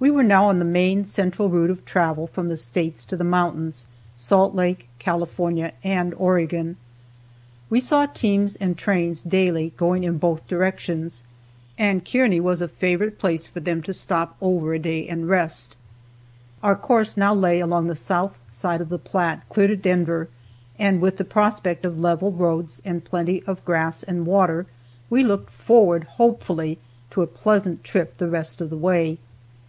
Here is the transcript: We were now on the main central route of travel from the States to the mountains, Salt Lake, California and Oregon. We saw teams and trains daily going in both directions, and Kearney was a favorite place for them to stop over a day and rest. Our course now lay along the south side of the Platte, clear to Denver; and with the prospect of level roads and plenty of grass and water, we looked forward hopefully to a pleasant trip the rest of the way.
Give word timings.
We 0.00 0.10
were 0.10 0.24
now 0.24 0.46
on 0.48 0.58
the 0.58 0.64
main 0.64 1.04
central 1.04 1.48
route 1.48 1.70
of 1.70 1.84
travel 1.84 2.26
from 2.26 2.48
the 2.48 2.56
States 2.56 3.04
to 3.04 3.16
the 3.16 3.22
mountains, 3.22 3.86
Salt 4.16 4.52
Lake, 4.52 4.88
California 4.98 5.72
and 5.84 6.12
Oregon. 6.14 6.76
We 7.70 7.78
saw 7.78 8.04
teams 8.06 8.56
and 8.56 8.76
trains 8.76 9.22
daily 9.22 9.72
going 9.76 10.02
in 10.02 10.18
both 10.18 10.46
directions, 10.48 11.22
and 11.78 12.04
Kearney 12.04 12.40
was 12.40 12.60
a 12.60 12.66
favorite 12.66 13.20
place 13.20 13.46
for 13.46 13.60
them 13.60 13.82
to 13.82 13.92
stop 13.92 14.36
over 14.42 14.74
a 14.74 14.80
day 14.80 15.06
and 15.06 15.28
rest. 15.28 15.76
Our 16.60 16.74
course 16.74 17.16
now 17.16 17.32
lay 17.32 17.60
along 17.60 17.86
the 17.86 17.94
south 17.94 18.36
side 18.50 18.80
of 18.80 18.88
the 18.88 18.98
Platte, 18.98 19.44
clear 19.48 19.68
to 19.68 19.76
Denver; 19.76 20.28
and 20.76 21.00
with 21.00 21.18
the 21.18 21.24
prospect 21.24 21.84
of 21.84 22.00
level 22.00 22.32
roads 22.32 22.82
and 22.84 23.04
plenty 23.04 23.44
of 23.44 23.64
grass 23.64 24.02
and 24.02 24.26
water, 24.26 24.66
we 25.08 25.22
looked 25.22 25.52
forward 25.52 26.02
hopefully 26.18 26.78
to 27.10 27.22
a 27.22 27.28
pleasant 27.28 27.84
trip 27.84 28.16
the 28.16 28.28
rest 28.28 28.60
of 28.60 28.70
the 28.70 28.76
way. 28.76 29.18